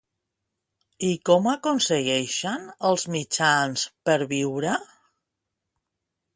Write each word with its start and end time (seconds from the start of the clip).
I 1.09 1.11
com 1.29 1.49
aconsegueixen 1.51 2.65
els 2.91 3.07
mitjans 3.19 3.87
per 4.09 4.19
viure? 4.35 4.77